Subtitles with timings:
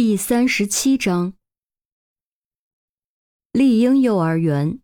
[0.00, 1.32] 第三十七章，
[3.50, 4.78] 丽婴幼儿园。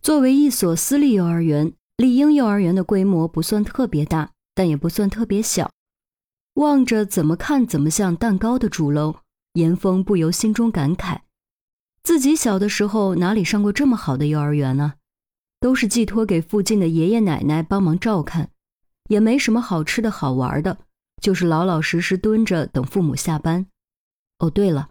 [0.00, 5.72] 作为一所私立幼儿园，丽婴幼儿园的规模不算特别大，但也不算特别小。
[6.54, 9.16] 望着怎么看怎么像蛋糕的主楼，
[9.54, 11.22] 严峰不由心中感慨：
[12.04, 14.94] 自己小的时候哪里上过这么好的幼儿园呢？
[15.58, 18.52] 都是寄托给附近的爷爷奶奶帮忙照看，
[19.08, 20.78] 也没什么好吃的好玩的。
[21.20, 23.66] 就是老老实实蹲着等父母下班。
[24.38, 24.90] 哦，对了，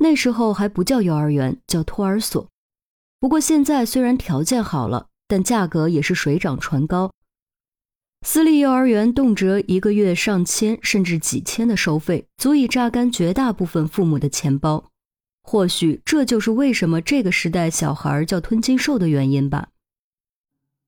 [0.00, 2.48] 那时候还不叫幼儿园，叫托儿所。
[3.20, 7.12] 不过现在虽然条件好了，但价格也是水涨船高。
[8.26, 14.90] 私立幼儿园动辄一个月上千甚至几千的收费，足以榨干绝大部分父母的钱包。
[15.42, 19.68] 或许这就是为什么这个时代小孩叫吞金兽的原因吧。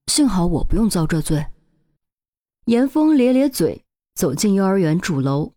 [0.07, 1.47] 幸好我不用遭这罪。
[2.67, 3.84] 严峰咧咧嘴。
[4.15, 5.53] 走进幼儿园主楼，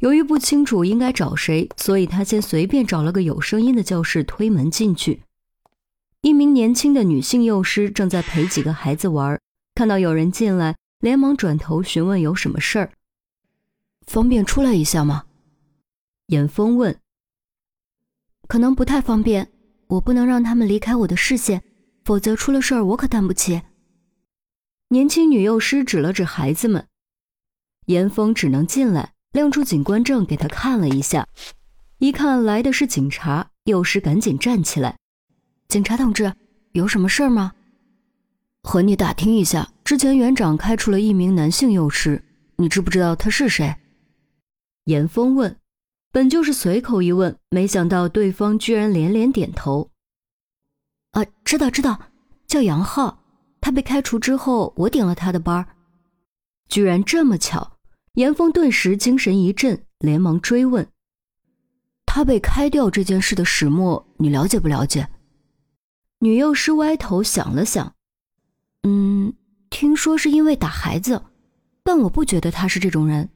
[0.00, 5.22] 由于不清楚应该找谁，所以他先随便找了个有声音的教室，推门进去。
[6.22, 9.40] 一名年轻的女性幼师正在陪几个孩子玩，
[9.74, 12.90] 看到有人进来，连忙转头询问有什么事儿。
[14.06, 15.26] 方便出来一下吗？
[16.26, 16.98] 严峰问。
[18.48, 19.52] 可能不太方便，
[19.86, 21.62] 我不能让他们离开我的视线，
[22.04, 23.62] 否则出了事儿我可担不起。
[24.88, 26.88] 年轻女幼师指了指孩子们。
[27.90, 31.26] 严峰只能进来，亮出警官证给他看了一下，
[31.98, 34.96] 一看来的是警察，幼师赶紧站起来
[35.66, 36.32] ：“警察同志，
[36.70, 37.52] 有什么事儿吗？
[38.62, 42.22] 和你打听一下，之前园长开除了一名男性幼师，
[42.58, 43.74] 你知不知道他是谁？”
[44.86, 45.56] 严峰问，
[46.12, 49.90] 本就是随口一问，没想到对方居然连连点头
[51.10, 51.98] ：“啊，知道知道，
[52.46, 53.24] 叫杨浩，
[53.60, 55.66] 他被开除之后，我顶了他的班
[56.68, 57.69] 居然这么巧！
[58.20, 60.86] 严峰顿时精神一振，连忙追问
[62.04, 65.08] ：“他被开掉这件事的始末，你了解不了解？”
[66.20, 67.94] 女幼师歪头想了想
[68.84, 69.32] ：“嗯，
[69.70, 71.22] 听说是因为打孩子，
[71.82, 73.30] 但我不觉得他是这种人。”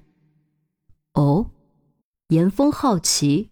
[1.15, 1.51] 哦，
[2.29, 3.49] 严峰好奇：“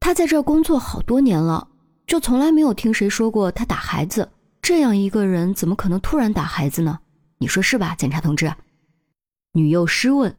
[0.00, 1.68] 他在这工作好多年了，
[2.04, 4.28] 就从来没有听谁说过他打孩子。
[4.60, 6.98] 这样一个人，怎么可能突然打孩子呢？
[7.38, 8.52] 你说是吧，检察同志？”
[9.54, 10.38] 女幼师问，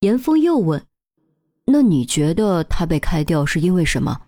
[0.00, 0.86] 严峰又问
[1.66, 4.22] ：“那你觉得他被开掉是因为什么？”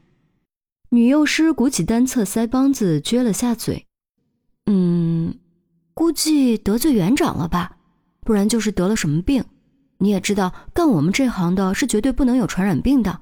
[0.91, 3.87] 女幼师鼓起单侧腮帮子，撅了下嘴
[4.67, 5.39] ：“嗯，
[5.95, 7.77] 估计得罪园长了吧，
[8.23, 9.45] 不然就是得了什么病。
[9.99, 13.21] 你也知道，干我们这行的是绝对不能有传染病的。”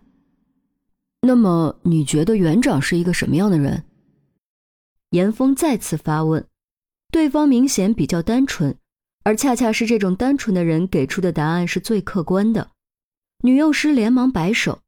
[1.21, 3.85] 那么，你觉得园长是一个什么样的人？
[5.11, 6.47] 严峰再次发问，
[7.11, 8.79] 对方明显比较单纯。
[9.26, 12.70] 而恰恰是这种单纯的人给出的答案是最客观的。
[13.42, 14.78] 女幼师连忙摆手：“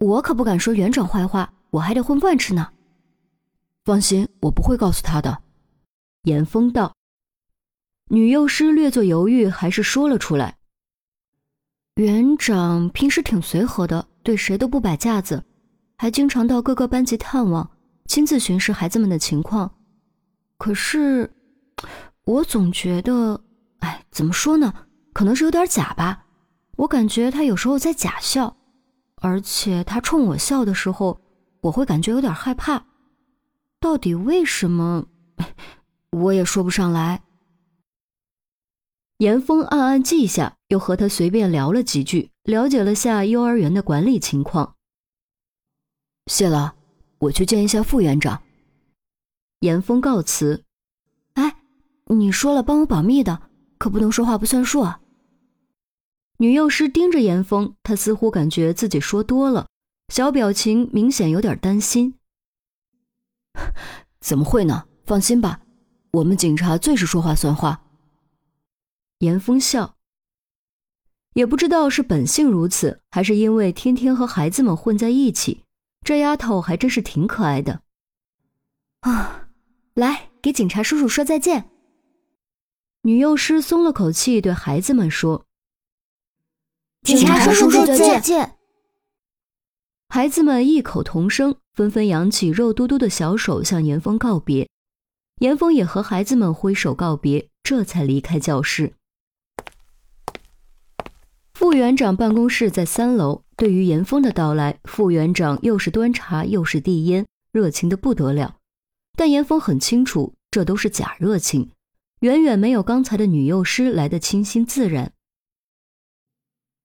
[0.00, 2.72] 我可不敢说园长坏话，我还得混饭吃呢。”
[3.84, 5.42] 放心，我不会告诉他的。”
[6.24, 6.94] 严峰道。
[8.08, 10.56] 女幼师略作犹豫，还是说了出来
[12.00, 15.44] ：“园长平时挺随和的，对谁都不摆架子，
[15.98, 17.70] 还经常到各个班级探望，
[18.06, 19.74] 亲自巡视孩子们的情况。
[20.56, 21.30] 可是……”
[22.26, 23.40] 我总觉得，
[23.78, 24.74] 哎，怎么说呢？
[25.12, 26.26] 可能是有点假吧。
[26.76, 28.56] 我感觉他有时候在假笑，
[29.22, 31.20] 而且他冲我笑的时候，
[31.60, 32.84] 我会感觉有点害怕。
[33.78, 35.06] 到底为什么？
[36.10, 37.22] 我也说不上来。
[39.18, 44.74] 严峰暗暗记下，又和他随便聊了几句，了解了下幼儿园的管理情况。
[46.26, 46.74] 谢了，
[47.18, 48.42] 我去见一下副园长。
[49.60, 50.65] 严峰告辞。
[52.14, 53.42] 你说了帮我保密的，
[53.78, 55.00] 可不能说话不算数啊！
[56.38, 59.66] 女幼师盯着严峰，她似乎感觉自己说多了，
[60.08, 62.14] 小表情明显有点担心。
[64.20, 64.86] 怎么会呢？
[65.04, 65.62] 放心吧，
[66.12, 67.82] 我们警察最是说话算话。
[69.18, 69.96] 严峰笑，
[71.34, 75.64] 也不知道是本性如此，还是因为天天和孩子们混在一起，
[76.04, 77.80] 这丫头还真是挺可爱的。
[79.00, 79.48] 啊，
[79.94, 81.70] 来给警察叔叔说再见。
[83.06, 85.46] 女幼师松了口气，对孩子们说
[87.06, 88.56] ：“警察叔叔再见。”
[90.10, 94.68] 孩子们异口同声，纷纷扬起肉嘟嘟的小手向严峰告别。
[95.38, 98.94] 严峰也和孩子们挥手告别，这才离开教室。
[101.54, 103.44] 副园长办公室在三楼。
[103.56, 108.56] 对于严峰的到来，副园长又是端茶又是递烟，热情的不得了。
[109.16, 111.70] 但严峰很清楚，这都是假热情。
[112.20, 115.12] 远远没有刚才的女幼师来的清新自然。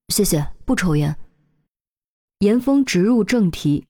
[0.09, 1.15] 谢谢，不抽烟。
[2.39, 3.85] 严峰直入正题，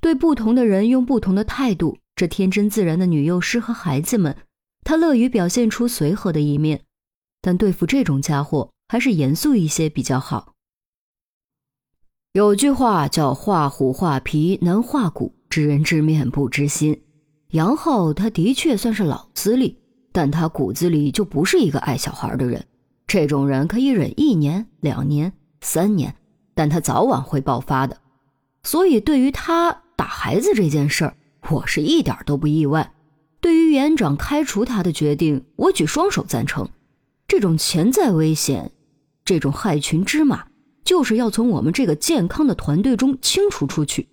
[0.00, 4.36] 对不同的人用不同的态度，这天真自然的女幼师和孩子们，
[4.84, 6.84] 他乐于表现出随和的一面，
[7.40, 10.54] 但对付这种家伙，还是严肃一些比较好。
[12.34, 17.02] 有句话叫“画虎画皮难画骨，知人知面不知心”。
[17.50, 19.83] 杨浩他的确算是老资历，
[20.14, 22.64] 但他骨子里就不是一个爱小孩的人。
[23.04, 26.14] 这种人可以忍一年、两年、三年。
[26.54, 27.98] 但他早晚会爆发的，
[28.62, 31.16] 所以对于他打孩子这件事儿，
[31.50, 32.94] 我是一点都不意外。
[33.40, 36.68] 对于园长开除他的决定，我举双手赞成。
[37.26, 38.70] 这种潜在危险，
[39.24, 40.46] 这种害群之马，
[40.84, 44.08] 就是要从我们这个健康的团队中清除出去。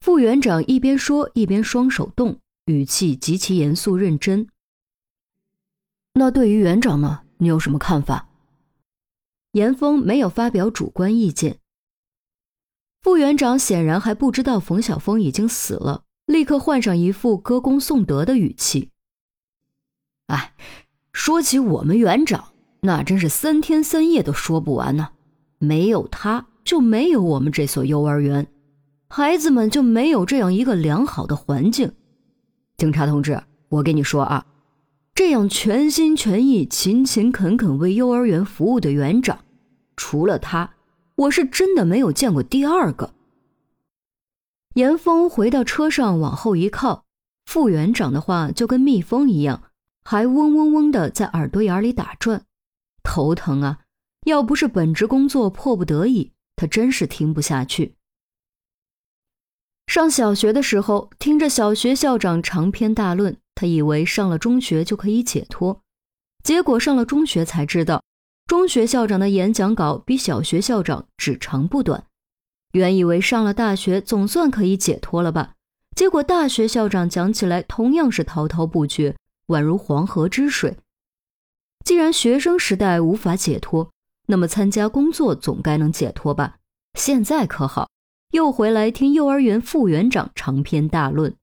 [0.00, 4.48] 副园长一边说，一边双手动，语气极其严肃认真。
[6.20, 7.22] 那对于园长呢？
[7.38, 8.28] 你有什么看法？
[9.52, 11.60] 严峰没有发表主观意见。
[13.00, 18.90] 副园长显然还不知道冯小峰已经死了，立刻换上一副歌功颂德的语气。
[20.26, 20.52] 哎，
[21.14, 22.52] 说起我们园长，
[22.82, 25.12] 那真是三天三夜都说不完呢。
[25.56, 28.46] 没有他，就没有我们这所幼儿园，
[29.08, 31.90] 孩子们就没有这样一个良好的环境。
[32.76, 34.44] 警察同志，我跟你说啊。
[35.14, 39.44] 这样全心全意、勤勤恳恳为幼儿园服务的园长，
[39.96, 40.74] 除了他，
[41.14, 43.12] 我是真的没有见过第二个。
[44.74, 47.04] 严峰回到车上，往后一靠，
[47.44, 49.64] 副园长的话就跟蜜蜂一样，
[50.04, 52.44] 还嗡嗡嗡的在耳朵眼里打转，
[53.02, 53.80] 头疼啊！
[54.26, 57.94] 要不是本职工作迫不得已，他真是听不下去。
[59.86, 63.36] 上小学的时候，听着小学校长长篇大论。
[63.60, 65.82] 他以为上了中学就可以解脱，
[66.42, 68.02] 结果上了中学才知道，
[68.46, 72.06] 中学校长的演讲稿比小学校长只长不短。
[72.72, 75.56] 原以为上了大学总算可以解脱了吧，
[75.94, 79.14] 结果大学校长讲起来同样是滔滔不绝，
[79.48, 80.78] 宛如黄河之水。
[81.84, 83.90] 既然学生时代无法解脱，
[84.28, 86.56] 那么参加工作总该能解脱吧？
[86.94, 87.90] 现在可好，
[88.32, 91.36] 又回来听幼儿园副园长长篇大论。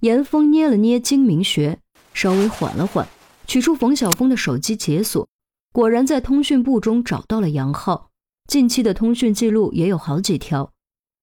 [0.00, 1.78] 严峰捏了捏睛明穴，
[2.14, 3.06] 稍微缓了缓，
[3.46, 5.28] 取出冯小峰的手机解锁，
[5.72, 8.10] 果然在通讯簿中找到了杨浩，
[8.46, 10.72] 近期的通讯记录也有好几条。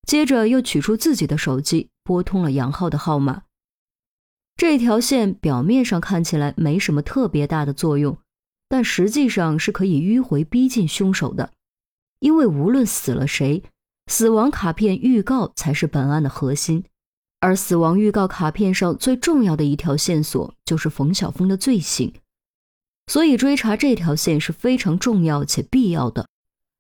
[0.07, 3.41] 接着又取出自己的手机，拨通了杨浩的号码。
[4.55, 8.17] 这条线表面上看起来没什么特别大的作用，
[8.69, 11.51] 但实际上是可以迂回逼近凶手的，
[12.19, 13.63] 因为无论死了谁，
[14.07, 16.85] 死亡卡片预告才是本案的核心。
[17.39, 22.13] 而死亡预告卡片上最重要的一条线索就是冯晓峰的罪行，
[23.07, 26.27] 所以追查这条线是非常重要且必要的。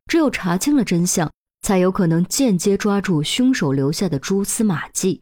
[0.09, 1.31] 只有查清了真相，
[1.61, 5.21] 才有可能间接抓住凶手留下的蛛丝马迹。